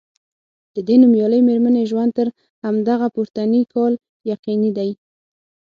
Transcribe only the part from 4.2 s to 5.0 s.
یقیني دی.